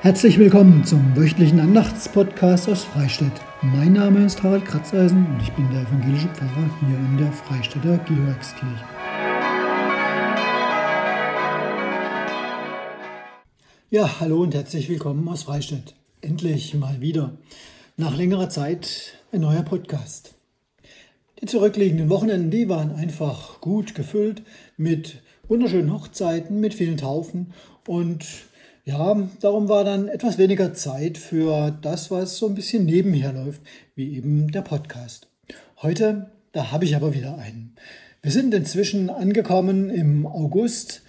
[0.00, 3.32] Herzlich willkommen zum wöchentlichen Andachtspodcast aus Freistadt.
[3.62, 7.98] Mein Name ist Harald Kratzeisen und ich bin der evangelische Pfarrer hier in der Freistädter
[8.06, 8.84] Georgskirche.
[13.90, 15.96] Ja, hallo und herzlich willkommen aus Freistadt.
[16.20, 17.36] Endlich mal wieder.
[17.96, 20.36] Nach längerer Zeit ein neuer Podcast.
[21.42, 24.44] Die zurückliegenden Wochenenden, die waren einfach gut gefüllt
[24.76, 27.52] mit wunderschönen Hochzeiten, mit vielen Taufen
[27.84, 28.47] und
[28.88, 33.60] ja, darum war dann etwas weniger Zeit für das, was so ein bisschen nebenher läuft,
[33.94, 35.28] wie eben der Podcast.
[35.82, 37.74] Heute, da habe ich aber wieder einen.
[38.22, 41.02] Wir sind inzwischen angekommen im August.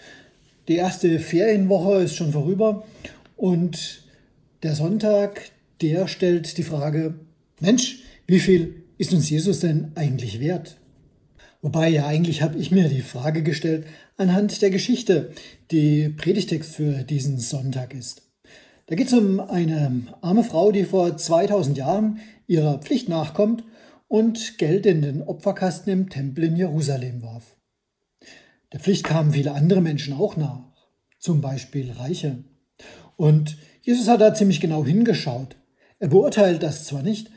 [0.67, 2.83] Die erste Ferienwoche ist schon vorüber
[3.38, 4.03] und
[4.61, 5.49] der Sonntag,
[5.81, 7.13] der stellt die Frage,
[7.61, 10.75] Mensch, wie viel ist uns Jesus denn eigentlich wert?
[11.61, 15.31] Wobei ja eigentlich habe ich mir die Frage gestellt anhand der Geschichte,
[15.71, 18.21] die Predigtext für diesen Sonntag ist.
[18.85, 23.63] Da geht es um eine arme Frau, die vor 2000 Jahren ihrer Pflicht nachkommt
[24.07, 27.55] und Geld in den Opferkasten im Tempel in Jerusalem warf.
[28.71, 30.63] Der Pflicht kamen viele andere Menschen auch nach,
[31.19, 32.44] zum Beispiel Reiche.
[33.17, 35.57] Und Jesus hat da ziemlich genau hingeschaut.
[35.99, 37.29] Er beurteilt das zwar nicht,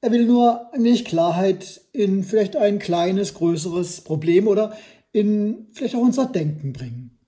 [0.00, 4.76] er will nur ein wenig Klarheit in vielleicht ein kleines, größeres Problem oder
[5.12, 7.18] in vielleicht auch unser Denken bringen.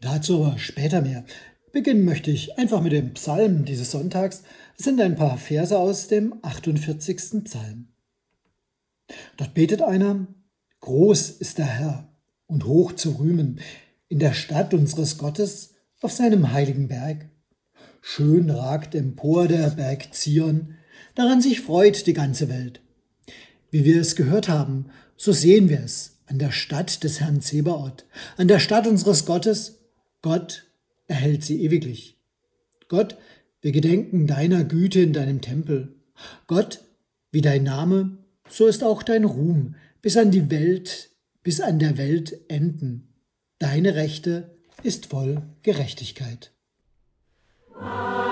[0.00, 1.24] Dazu aber später mehr.
[1.72, 4.42] Beginnen möchte ich einfach mit dem Psalm dieses Sonntags.
[4.78, 7.44] Es sind ein paar Verse aus dem 48.
[7.44, 7.88] Psalm.
[9.36, 10.26] Dort betet einer,
[10.80, 12.08] Groß ist der Herr
[12.46, 13.60] und hoch zu rühmen
[14.08, 17.28] in der Stadt unseres Gottes auf seinem heiligen Berg.
[18.00, 20.77] Schön ragt empor der Berg Zion,
[21.18, 22.80] daran sich freut die ganze Welt.
[23.72, 28.06] Wie wir es gehört haben, so sehen wir es an der Stadt des Herrn Zebaoth,
[28.36, 29.80] an der Stadt unseres Gottes.
[30.22, 30.66] Gott
[31.08, 32.16] erhält sie ewiglich.
[32.86, 33.18] Gott,
[33.60, 35.96] wir gedenken deiner Güte in deinem Tempel.
[36.46, 36.84] Gott,
[37.32, 38.18] wie dein Name,
[38.48, 41.10] so ist auch dein Ruhm bis an die Welt,
[41.42, 43.12] bis an der Welt enden.
[43.58, 46.52] Deine Rechte ist voll Gerechtigkeit.
[47.74, 48.27] Wenn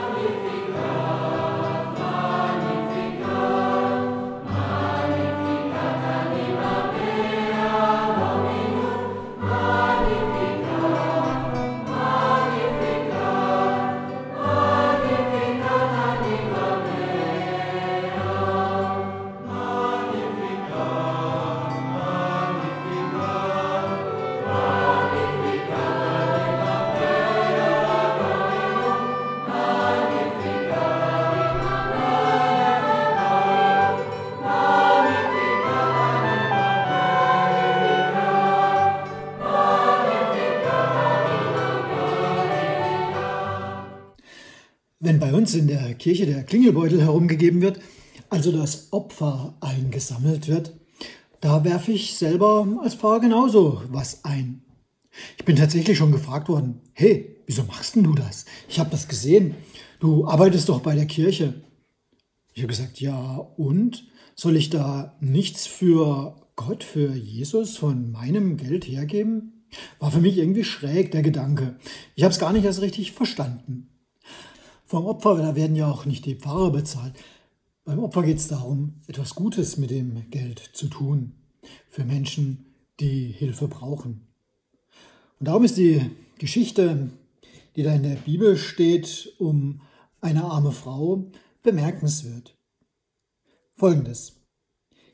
[45.47, 47.79] uns in der Kirche der Klingelbeutel herumgegeben wird,
[48.31, 50.73] also das Opfer eingesammelt wird,
[51.41, 54.63] da werfe ich selber als Pfarrer genauso was ein.
[55.39, 58.45] Ich bin tatsächlich schon gefragt worden, hey, wieso machst denn du das?
[58.69, 59.55] Ich habe das gesehen.
[60.01, 61.55] Du arbeitest doch bei der Kirche.
[62.53, 64.09] Ich habe gesagt, ja, und?
[64.35, 69.65] Soll ich da nichts für Gott, für Jesus von meinem Geld hergeben?
[70.01, 71.77] War für mich irgendwie schräg der Gedanke.
[72.17, 73.96] Ich habe es gar nicht erst richtig verstanden.
[74.87, 77.13] Vom Opfer da werden ja auch nicht die Pfarrer bezahlt.
[77.85, 81.33] Beim Opfer geht es darum, etwas Gutes mit dem Geld zu tun
[81.91, 82.67] für Menschen,
[83.01, 84.29] die Hilfe brauchen.
[85.41, 86.09] Und darum ist die
[86.39, 87.11] Geschichte,
[87.75, 89.81] die da in der Bibel steht, um
[90.21, 91.33] eine arme Frau
[91.65, 92.57] bemerkenswert.
[93.75, 94.41] Folgendes.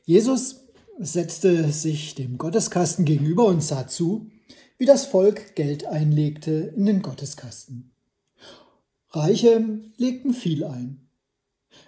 [0.05, 0.67] Jesus
[0.99, 4.29] setzte sich dem Gotteskasten gegenüber und sah zu,
[4.77, 7.92] wie das Volk Geld einlegte in den Gotteskasten.
[9.13, 11.07] Reiche legten viel ein.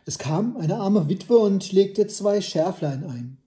[0.06, 3.38] Es kam eine arme Witwe und legte zwei Schärflein ein.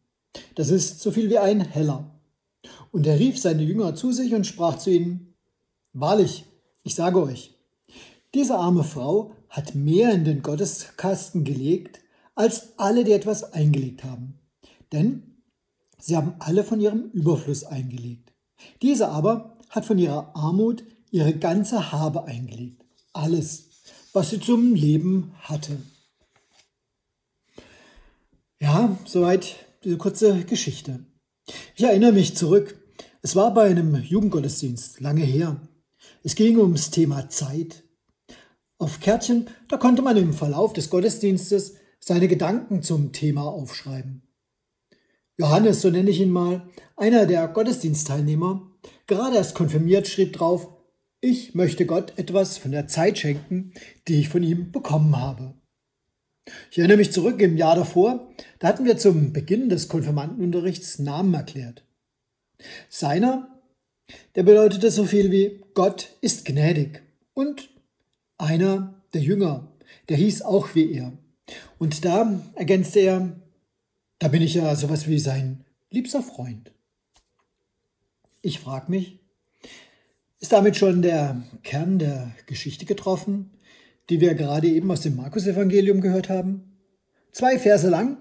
[0.56, 2.10] Das ist so viel wie ein Heller.
[2.90, 5.34] Und er rief seine Jünger zu sich und sprach zu ihnen,
[5.92, 6.44] Wahrlich,
[6.82, 7.54] ich sage euch,
[8.34, 12.00] diese arme Frau hat mehr in den Gotteskasten gelegt,
[12.34, 14.38] als alle, die etwas eingelegt haben.
[14.92, 15.42] Denn
[15.98, 18.32] sie haben alle von ihrem Überfluss eingelegt.
[18.82, 22.84] Diese aber hat von ihrer Armut ihre ganze Habe eingelegt.
[23.12, 23.67] Alles
[24.18, 25.78] was sie zum Leben hatte.
[28.60, 29.54] Ja, soweit
[29.84, 31.06] diese kurze Geschichte.
[31.76, 32.82] Ich erinnere mich zurück.
[33.22, 35.60] Es war bei einem Jugendgottesdienst, lange her.
[36.24, 37.84] Es ging ums Thema Zeit.
[38.78, 44.22] Auf Kärtchen, da konnte man im Verlauf des Gottesdienstes seine Gedanken zum Thema aufschreiben.
[45.36, 48.68] Johannes, so nenne ich ihn mal, einer der Gottesdienstteilnehmer,
[49.06, 50.77] gerade erst konfirmiert, schrieb drauf,
[51.20, 53.72] Ich möchte Gott etwas von der Zeit schenken,
[54.06, 55.54] die ich von ihm bekommen habe.
[56.70, 58.28] Ich erinnere mich zurück im Jahr davor,
[58.60, 61.84] da hatten wir zum Beginn des Konfirmandenunterrichts Namen erklärt.
[62.88, 63.48] Seiner,
[64.36, 67.02] der bedeutete so viel wie Gott ist gnädig
[67.34, 67.68] und
[68.38, 69.72] einer der Jünger,
[70.08, 71.12] der hieß auch wie er.
[71.78, 73.40] Und da ergänzte er,
[74.20, 76.70] da bin ich ja sowas wie sein liebster Freund.
[78.40, 79.18] Ich frage mich,
[80.40, 83.50] ist damit schon der Kern der Geschichte getroffen,
[84.08, 86.78] die wir gerade eben aus dem Markus-Evangelium gehört haben?
[87.32, 88.16] Zwei Verse lang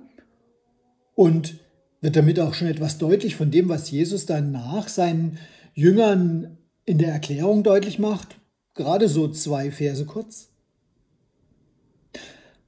[1.16, 1.60] und
[2.02, 5.40] wird damit auch schon etwas deutlich von dem, was Jesus dann nach seinen
[5.74, 8.40] Jüngern in der Erklärung deutlich macht?
[8.74, 10.50] Gerade so zwei Verse kurz.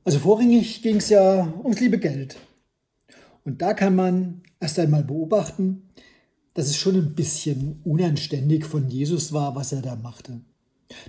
[0.04, 2.38] Also vorrangig ging es ja ums liebe Geld.
[3.44, 5.90] Und da kann man erst einmal beobachten,
[6.60, 10.42] dass es schon ein bisschen unanständig von Jesus war, was er da machte.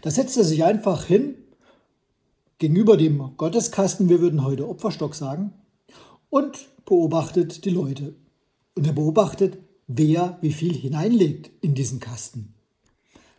[0.00, 1.34] Da setzte er sich einfach hin
[2.58, 5.52] gegenüber dem Gotteskasten, wir würden heute Opferstock sagen,
[6.28, 8.14] und beobachtet die Leute.
[8.76, 9.58] Und er beobachtet,
[9.88, 12.54] wer wie viel hineinlegt in diesen Kasten.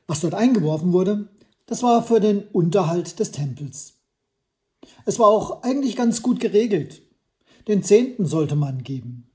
[0.06, 1.30] Was dort eingeworfen wurde,
[1.66, 3.94] das war für den Unterhalt des Tempels.
[5.06, 7.04] Es war auch eigentlich ganz gut geregelt.
[7.70, 9.31] Den Zehnten sollte man geben.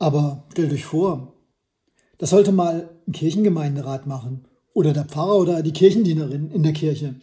[0.00, 1.34] Aber stellt euch vor,
[2.18, 7.14] das sollte mal ein Kirchengemeinderat machen oder der Pfarrer oder die Kirchendienerin in der Kirche.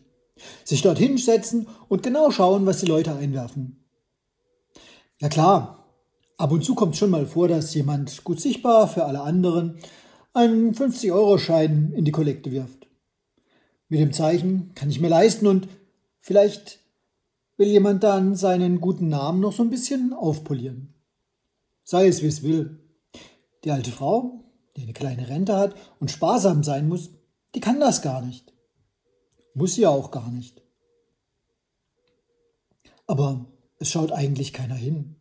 [0.63, 3.83] Sich dort hinsetzen und genau schauen, was die Leute einwerfen.
[5.19, 5.91] Ja klar,
[6.37, 9.79] ab und zu kommt schon mal vor, dass jemand gut sichtbar für alle anderen
[10.33, 12.87] einen 50-Euro-Schein in die Kollekte wirft.
[13.89, 15.67] Mit dem Zeichen kann ich mir leisten und
[16.27, 16.79] Vielleicht
[17.55, 20.93] will jemand dann seinen guten Namen noch so ein bisschen aufpolieren.
[21.89, 22.81] Sei es wie es will.
[23.63, 24.43] Die alte Frau,
[24.75, 27.11] die eine kleine Rente hat und sparsam sein muss,
[27.55, 28.53] die kann das gar nicht.
[29.53, 30.61] Muss sie auch gar nicht.
[33.05, 33.45] Aber
[33.79, 35.15] es schaut eigentlich keiner hin.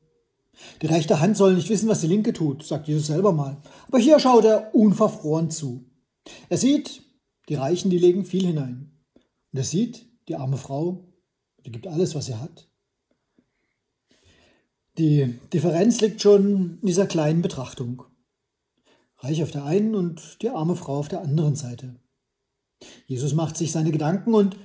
[0.82, 3.58] Die rechte Hand soll nicht wissen, was die linke tut, sagt Jesus selber mal.
[3.86, 5.88] Aber hier schaut er unverfroren zu.
[6.48, 7.02] Er sieht,
[7.48, 8.90] die Reichen, die legen viel hinein.
[9.52, 11.04] Und er sieht, die arme Frau,
[11.64, 12.68] die gibt alles, was sie hat.
[14.98, 18.04] Die Differenz liegt schon in dieser kleinen Betrachtung.
[19.18, 21.96] Reich auf der einen und die arme Frau auf der anderen Seite.
[23.06, 24.56] Jesus macht sich seine Gedanken und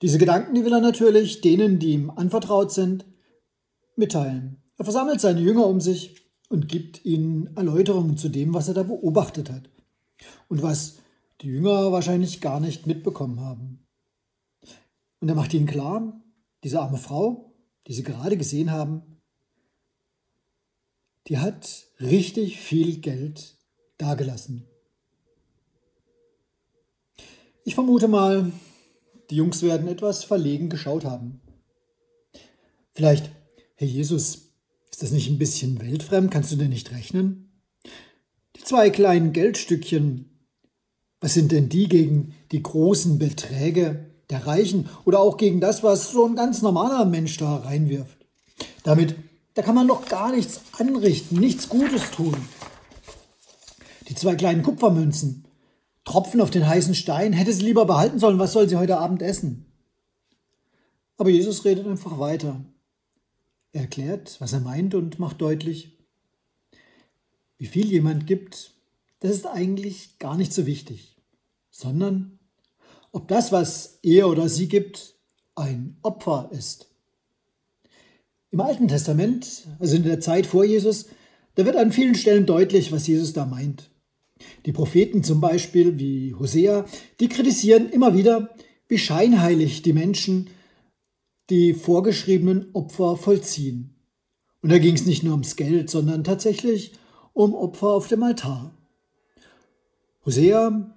[0.00, 3.04] diese Gedanken, die will er natürlich denen, die ihm anvertraut sind,
[3.96, 4.62] mitteilen.
[4.76, 8.84] Er versammelt seine Jünger um sich und gibt ihnen Erläuterungen zu dem, was er da
[8.84, 9.70] beobachtet hat
[10.48, 10.98] und was
[11.40, 13.86] die Jünger wahrscheinlich gar nicht mitbekommen haben.
[15.20, 16.20] Und er macht ihnen klar,
[16.62, 17.54] diese arme Frau,
[17.88, 19.13] die sie gerade gesehen haben,
[21.28, 23.56] die hat richtig viel Geld
[23.98, 24.66] dagelassen.
[27.64, 28.52] Ich vermute mal,
[29.30, 31.40] die Jungs werden etwas verlegen geschaut haben.
[32.92, 33.30] Vielleicht,
[33.76, 34.52] Herr Jesus,
[34.90, 36.30] ist das nicht ein bisschen weltfremd?
[36.30, 37.50] Kannst du denn nicht rechnen?
[38.56, 40.46] Die zwei kleinen Geldstückchen,
[41.20, 46.12] was sind denn die gegen die großen Beträge, der Reichen oder auch gegen das, was
[46.12, 48.18] so ein ganz normaler Mensch da reinwirft.
[48.82, 49.16] Damit,
[49.54, 52.36] da kann man doch gar nichts anrichten, nichts Gutes tun.
[54.08, 55.46] Die zwei kleinen Kupfermünzen,
[56.04, 59.22] Tropfen auf den heißen Stein, hätte sie lieber behalten sollen, was soll sie heute Abend
[59.22, 59.66] essen?
[61.16, 62.60] Aber Jesus redet einfach weiter.
[63.72, 65.96] Er erklärt, was er meint und macht deutlich,
[67.56, 68.72] wie viel jemand gibt,
[69.20, 71.16] das ist eigentlich gar nicht so wichtig,
[71.70, 72.38] sondern
[73.12, 75.14] ob das, was er oder sie gibt,
[75.54, 76.93] ein Opfer ist.
[78.54, 81.06] Im Alten Testament, also in der Zeit vor Jesus,
[81.56, 83.90] da wird an vielen Stellen deutlich, was Jesus da meint.
[84.64, 86.84] Die Propheten zum Beispiel wie Hosea,
[87.18, 88.54] die kritisieren immer wieder,
[88.86, 90.50] wie scheinheilig die Menschen
[91.50, 93.96] die vorgeschriebenen Opfer vollziehen.
[94.62, 96.92] Und da ging es nicht nur ums Geld, sondern tatsächlich
[97.32, 98.72] um Opfer auf dem Altar.
[100.24, 100.94] Hosea,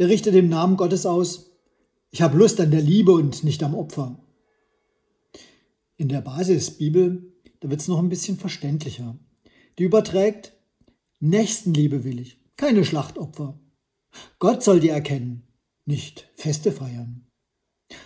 [0.00, 1.52] der richtet im Namen Gottes aus,
[2.10, 4.18] ich habe Lust an der Liebe und nicht am Opfer.
[5.98, 9.18] In der Basisbibel, da wird es noch ein bisschen verständlicher.
[9.78, 10.54] Die überträgt,
[11.20, 13.60] Nächstenliebe will ich, keine Schlachtopfer.
[14.38, 15.42] Gott soll dir erkennen,
[15.84, 17.26] nicht Feste feiern.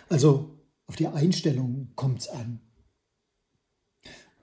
[0.08, 2.60] Also auf die Einstellung kommt's an.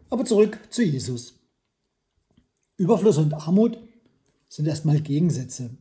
[0.10, 1.40] Aber zurück zu Jesus.
[2.78, 3.78] Überfluss und Armut
[4.48, 5.76] sind erstmal Gegensätze.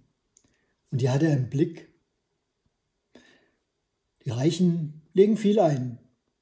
[0.91, 1.89] Und die hat er im Blick
[4.29, 5.99] die Reichen legen viel ein,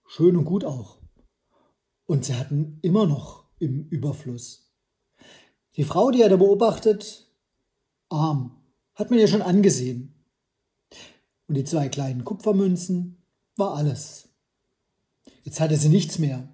[0.07, 0.99] schön und gut auch.
[2.07, 4.73] Und sie hatten immer noch im Überfluss.
[5.77, 7.27] Die Frau, die er da beobachtet,
[8.09, 8.57] arm,
[8.95, 10.15] hat man ja schon angesehen.
[11.49, 13.23] und die zwei kleinen Kupfermünzen
[13.57, 14.29] war alles.
[15.43, 16.49] Jetzt hatte sie nichts mehr.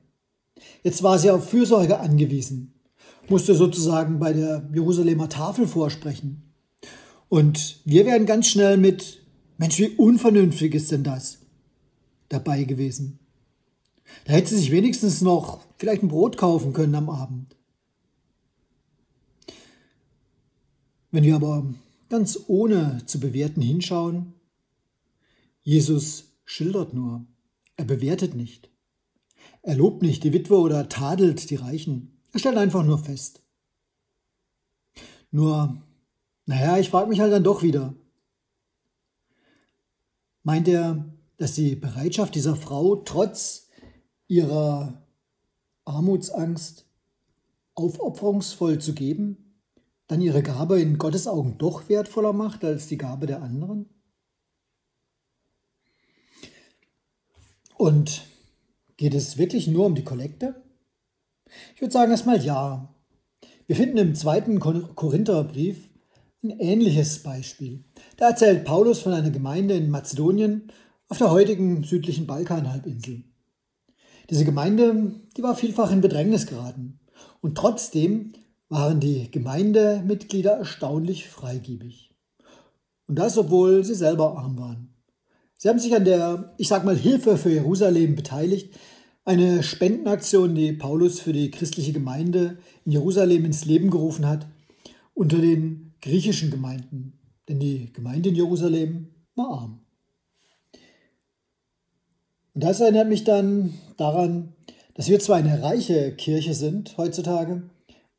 [0.82, 2.74] Jetzt war sie auf Fürsorge angewiesen,
[3.28, 6.52] musste sozusagen bei der Jerusalemer Tafel vorsprechen.
[7.28, 9.22] Und wir wären ganz schnell mit,
[9.56, 11.38] Mensch, wie unvernünftig ist denn das?
[12.32, 13.18] dabei gewesen.
[14.24, 17.56] Da hätte sie sich wenigstens noch vielleicht ein Brot kaufen können am Abend.
[21.10, 21.66] Wenn wir aber
[22.08, 24.32] ganz ohne zu bewerten hinschauen,
[25.62, 27.24] Jesus schildert nur,
[27.76, 28.70] er bewertet nicht.
[29.62, 32.18] Er lobt nicht die Witwe oder tadelt die Reichen.
[32.32, 33.42] Er stellt einfach nur fest.
[35.30, 35.80] Nur,
[36.46, 37.94] naja, ich frage mich halt dann doch wieder.
[40.42, 41.04] Meint er,
[41.36, 43.61] dass die Bereitschaft dieser Frau trotz
[44.28, 45.02] ihrer
[45.84, 46.86] Armutsangst
[47.74, 49.58] aufopferungsvoll zu geben,
[50.06, 53.88] dann ihre Gabe in Gottes Augen doch wertvoller macht als die Gabe der anderen?
[57.76, 58.26] Und
[58.96, 60.62] geht es wirklich nur um die Kollekte?
[61.74, 62.94] Ich würde sagen erstmal ja.
[63.66, 65.88] Wir finden im zweiten Korintherbrief
[66.42, 67.84] ein ähnliches Beispiel.
[68.16, 70.70] Da erzählt Paulus von einer Gemeinde in Mazedonien
[71.08, 73.24] auf der heutigen südlichen Balkanhalbinsel.
[74.32, 76.98] Diese Gemeinde, die war vielfach in Bedrängnis geraten.
[77.42, 78.32] Und trotzdem
[78.70, 82.14] waren die Gemeindemitglieder erstaunlich freigebig.
[83.06, 84.94] Und das, obwohl sie selber arm waren.
[85.58, 88.74] Sie haben sich an der, ich sag mal, Hilfe für Jerusalem beteiligt,
[89.26, 94.46] eine Spendenaktion, die Paulus für die christliche Gemeinde in Jerusalem ins Leben gerufen hat,
[95.12, 97.20] unter den griechischen Gemeinden.
[97.50, 99.81] Denn die Gemeinde in Jerusalem war arm.
[102.54, 104.54] Und das erinnert mich dann daran,
[104.94, 107.70] dass wir zwar eine reiche Kirche sind heutzutage,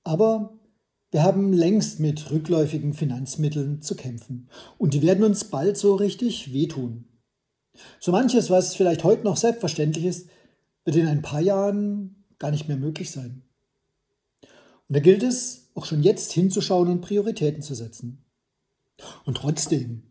[0.04, 0.60] aber
[1.12, 4.50] wir haben längst mit rückläufigen Finanzmitteln zu kämpfen.
[4.80, 7.06] Und die werden uns bald so richtig wehtun.
[8.00, 10.30] So manches, was vielleicht heute noch selbstverständlich ist,
[10.86, 13.44] wird in ein paar Jahren gar nicht mehr möglich sein.
[14.88, 18.26] Und da gilt es, auch schon jetzt hinzuschauen und Prioritäten zu setzen.
[19.26, 20.04] Und trotzdem,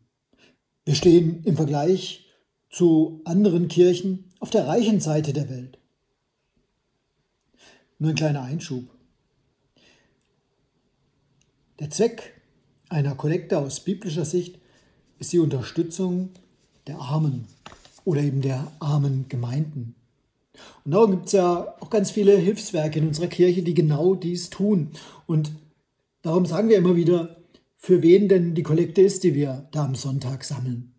[0.85, 2.32] wir stehen im Vergleich
[2.73, 5.79] zu anderen Kirchen auf der reichen Seite der Welt.
[7.99, 8.85] Nur ein kleiner Einschub.
[11.79, 12.33] Der Zweck
[12.89, 14.59] einer Kollekte aus biblischer Sicht
[15.19, 16.31] ist die Unterstützung
[16.87, 17.47] der Armen
[18.05, 19.95] oder eben der armen Gemeinden.
[20.85, 24.51] Und darum gibt es ja auch ganz viele Hilfswerke in unserer Kirche, die genau dies
[24.51, 24.91] tun.
[25.27, 25.53] Und
[26.23, 27.37] darum sagen wir immer wieder,
[27.77, 30.92] für wen denn die Kollekte ist, die wir da am Sonntag sammeln.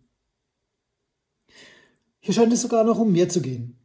[2.24, 3.76] Hier scheint es sogar noch um mehr zu gehen.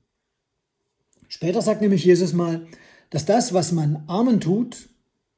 [1.27, 2.65] Später sagt nämlich Jesus mal,
[3.10, 4.88] dass das, was man Armen tut,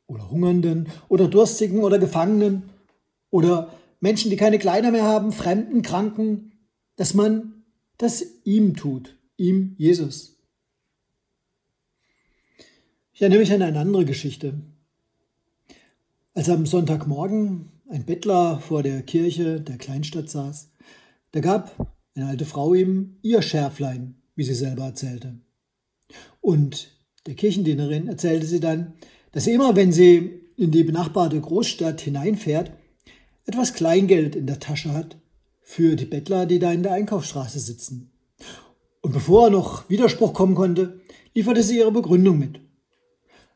[0.05, 2.69] oder Hungernden, oder Durstigen, oder Gefangenen,
[3.31, 6.51] oder Menschen, die keine Kleider mehr haben, Fremden, Kranken,
[6.95, 7.63] dass man
[7.97, 10.37] das ihm tut, ihm Jesus.
[13.13, 14.61] Ich erinnere mich an eine andere Geschichte.
[16.35, 20.69] Als am Sonntagmorgen ein Bettler vor der Kirche der Kleinstadt saß,
[21.31, 25.39] da gab eine alte Frau ihm ihr Schärflein, wie sie selber erzählte.
[26.41, 28.93] Und der Kirchendienerin erzählte sie dann,
[29.31, 32.71] dass sie immer, wenn sie in die benachbarte Großstadt hineinfährt,
[33.45, 35.17] etwas Kleingeld in der Tasche hat
[35.61, 38.11] für die Bettler, die da in der Einkaufsstraße sitzen.
[39.01, 41.01] Und bevor er noch Widerspruch kommen konnte,
[41.33, 42.59] lieferte sie ihre Begründung mit.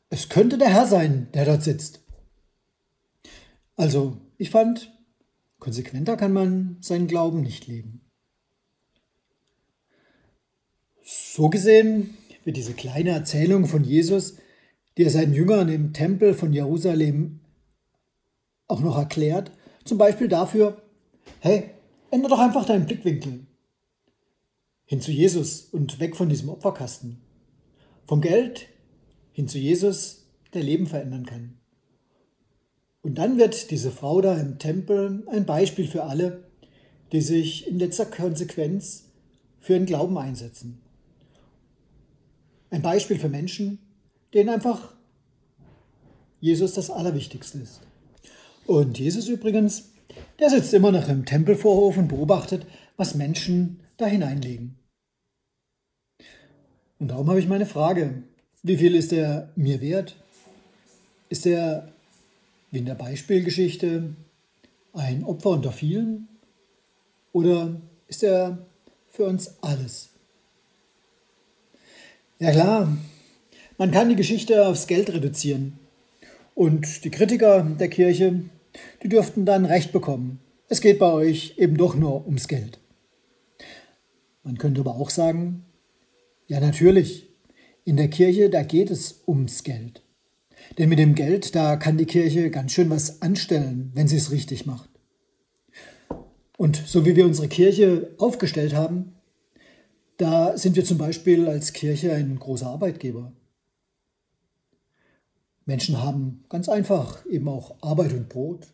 [0.10, 2.02] Es könnte der Herr sein, der dort sitzt.
[3.76, 4.92] Also, ich fand,
[5.60, 8.05] konsequenter kann man seinen Glauben nicht leben.
[11.08, 14.38] So gesehen wird diese kleine Erzählung von Jesus,
[14.98, 17.42] die er seinen Jüngern im Tempel von Jerusalem
[18.68, 19.52] auch noch erklärt,
[19.84, 20.82] zum Beispiel dafür,
[21.42, 21.70] hey,
[22.10, 23.46] ändere doch einfach deinen Blickwinkel
[24.86, 27.22] hin zu Jesus und weg von diesem Opferkasten.
[28.08, 28.68] Vom Geld
[29.32, 31.58] hin zu Jesus, der Leben verändern kann.
[33.04, 36.46] Und dann wird diese Frau da im Tempel ein Beispiel für alle,
[37.12, 39.12] die sich in letzter Konsequenz
[39.60, 40.82] für den Glauben einsetzen.
[42.70, 43.80] Ein Beispiel für Menschen,
[44.34, 44.94] denen einfach
[46.42, 47.82] Jesus das Allerwichtigste ist.
[48.68, 49.92] Und Jesus übrigens,
[50.40, 52.66] der sitzt immer noch im Tempelvorhof und beobachtet,
[52.98, 54.76] was Menschen da hineinlegen.
[57.00, 58.24] Und darum habe ich meine Frage,
[58.64, 60.16] wie viel ist er mir wert?
[61.30, 61.92] Ist er,
[62.72, 64.16] wie in der Beispielgeschichte,
[64.94, 66.28] ein Opfer unter vielen?
[67.32, 68.66] Oder ist er
[69.10, 70.15] für uns alles?
[72.38, 72.98] Ja klar,
[73.78, 75.80] man kann die Geschichte aufs Geld reduzieren.
[76.54, 78.42] Und die Kritiker der Kirche,
[79.02, 80.42] die dürften dann Recht bekommen.
[80.68, 82.80] es geht bei euch eben doch nur ums Geld.
[84.44, 85.64] Man könnte aber auch sagen,
[86.48, 87.28] ja natürlich,
[87.86, 90.02] in der Kirche, da geht es ums Geld.
[90.78, 94.32] Denn mit dem Geld, da kann die Kirche ganz schön was anstellen, wenn sie es
[94.32, 94.90] richtig macht.
[96.58, 99.14] Und so wie wir unsere Kirche aufgestellt haben,
[100.18, 103.34] da sind wir zum Beispiel als Kirche ein großer Arbeitgeber.
[105.66, 108.68] Menschen haben ganz einfach eben auch Arbeit und Brot.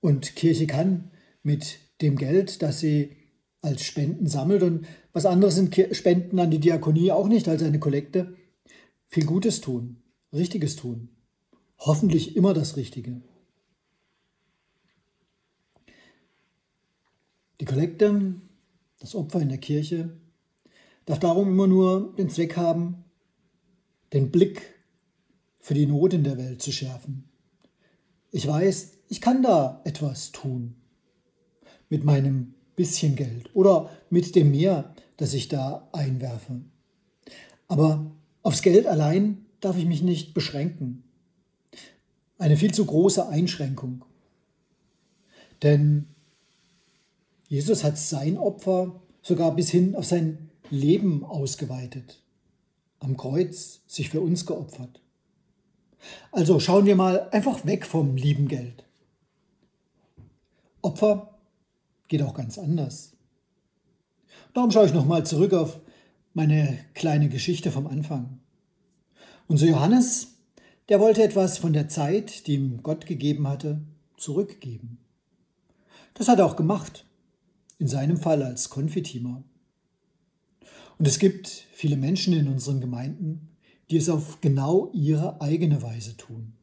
[0.00, 1.10] Und Kirche kann
[1.42, 3.16] mit dem Geld, das sie
[3.60, 7.78] als Spenden sammelt, und was anderes sind Spenden an die Diakonie auch nicht als eine
[7.78, 8.36] Kollekte,
[9.08, 11.08] viel Gutes tun, Richtiges tun.
[11.78, 13.20] Hoffentlich immer das Richtige.
[17.60, 18.34] Die Kollekte,
[19.04, 20.16] das Opfer in der Kirche,
[21.04, 23.04] darf darum immer nur den Zweck haben,
[24.14, 24.62] den Blick
[25.60, 27.28] für die Not in der Welt zu schärfen.
[28.30, 30.76] Ich weiß, ich kann da etwas tun
[31.90, 36.62] mit meinem bisschen Geld oder mit dem mehr, das ich da einwerfe.
[37.68, 38.10] Aber
[38.42, 41.04] aufs Geld allein darf ich mich nicht beschränken.
[42.38, 44.06] Eine viel zu große Einschränkung.
[45.62, 46.06] Denn
[47.54, 52.20] Jesus hat sein Opfer sogar bis hin auf sein Leben ausgeweitet.
[52.98, 55.00] Am Kreuz sich für uns geopfert.
[56.32, 58.84] Also schauen wir mal einfach weg vom lieben Geld.
[60.82, 61.38] Opfer
[62.08, 63.12] geht auch ganz anders.
[64.52, 65.78] Darum schaue ich nochmal zurück auf
[66.32, 68.40] meine kleine Geschichte vom Anfang.
[69.46, 70.38] Unser Johannes,
[70.88, 73.80] der wollte etwas von der Zeit, die ihm Gott gegeben hatte,
[74.16, 74.98] zurückgeben.
[76.14, 77.06] Das hat er auch gemacht
[77.84, 79.44] in seinem Fall als Konfitimer.
[80.96, 83.50] Und es gibt viele Menschen in unseren Gemeinden,
[83.90, 86.54] die es auf genau ihre eigene Weise tun.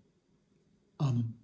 [0.97, 1.35] Amen.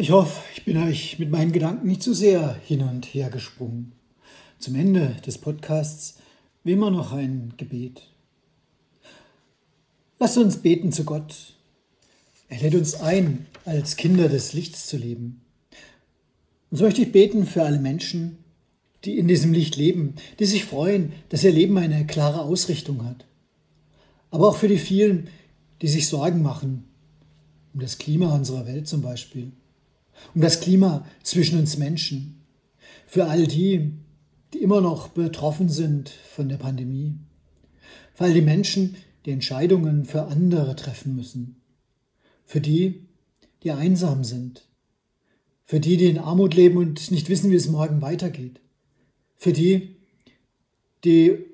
[0.00, 3.92] Ich hoffe, ich bin euch mit meinen Gedanken nicht zu sehr hin und her gesprungen.
[4.58, 6.16] Zum Ende des Podcasts
[6.64, 8.08] wie immer noch ein Gebet.
[10.18, 11.52] Lasst uns beten zu Gott.
[12.48, 15.42] Er lädt uns ein, als Kinder des Lichts zu leben.
[16.70, 18.38] Und so möchte ich beten für alle Menschen,
[19.04, 23.26] die in diesem Licht leben, die sich freuen, dass ihr Leben eine klare Ausrichtung hat.
[24.30, 25.28] Aber auch für die vielen,
[25.82, 26.84] die sich Sorgen machen,
[27.74, 29.52] um das Klima unserer Welt zum Beispiel
[30.34, 32.40] um das Klima zwischen uns Menschen,
[33.06, 33.92] für all die,
[34.52, 37.14] die immer noch betroffen sind von der Pandemie,
[38.14, 41.60] für all die Menschen, die Entscheidungen für andere treffen müssen,
[42.44, 43.06] für die,
[43.62, 44.66] die einsam sind,
[45.64, 48.60] für die, die in Armut leben und nicht wissen, wie es morgen weitergeht,
[49.36, 49.96] für die,
[51.04, 51.46] die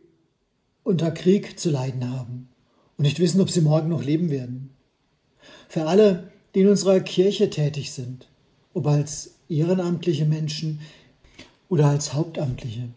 [0.85, 2.48] unter Krieg zu leiden haben
[2.96, 4.70] und nicht wissen, ob sie morgen noch leben werden,
[5.68, 8.29] für alle, die in unserer Kirche tätig sind,
[8.76, 10.80] ob als ehrenamtliche Menschen
[11.70, 12.90] oder als Hauptamtliche,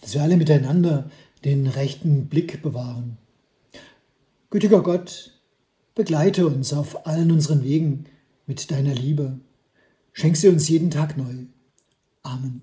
[0.00, 1.10] dass wir alle miteinander
[1.44, 3.18] den rechten Blick bewahren.
[4.50, 5.32] Gütiger Gott,
[5.96, 8.04] begleite uns auf allen unseren Wegen
[8.46, 9.40] mit deiner Liebe.
[10.12, 11.46] Schenk sie uns jeden Tag neu.
[12.22, 12.60] Amen.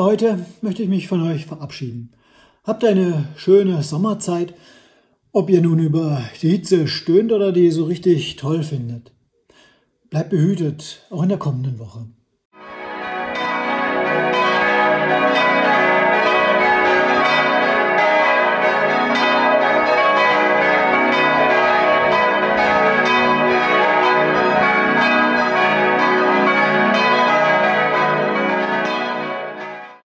[0.00, 2.14] Für heute möchte ich mich von euch verabschieden.
[2.64, 4.54] Habt eine schöne Sommerzeit,
[5.30, 9.12] ob ihr nun über die Hitze stöhnt oder die so richtig toll findet.
[10.08, 12.06] Bleibt behütet, auch in der kommenden Woche.